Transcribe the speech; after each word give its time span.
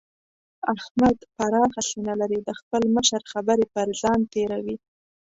احمد 0.73 1.17
پراخه 1.35 1.81
سينه 1.89 2.13
لري؛ 2.21 2.39
د 2.43 2.49
خپل 2.59 2.81
مشر 2.95 3.21
خبرې 3.31 3.65
پر 3.73 3.87
ځان 4.01 4.19
تېروي. 4.31 4.75